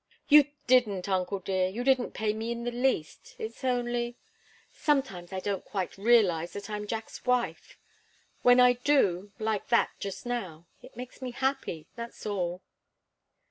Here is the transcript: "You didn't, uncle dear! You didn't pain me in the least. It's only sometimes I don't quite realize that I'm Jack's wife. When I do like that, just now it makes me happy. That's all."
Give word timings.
"You 0.29 0.45
didn't, 0.65 1.07
uncle 1.07 1.37
dear! 1.37 1.67
You 1.69 1.83
didn't 1.83 2.13
pain 2.15 2.39
me 2.39 2.51
in 2.51 2.63
the 2.63 2.71
least. 2.71 3.35
It's 3.37 3.63
only 3.63 4.17
sometimes 4.71 5.31
I 5.31 5.39
don't 5.39 5.63
quite 5.63 5.95
realize 5.95 6.53
that 6.53 6.71
I'm 6.71 6.87
Jack's 6.87 7.23
wife. 7.23 7.77
When 8.41 8.59
I 8.59 8.73
do 8.73 9.31
like 9.37 9.67
that, 9.67 9.91
just 9.99 10.25
now 10.25 10.65
it 10.81 10.97
makes 10.97 11.21
me 11.21 11.29
happy. 11.29 11.85
That's 11.95 12.25
all." 12.25 12.63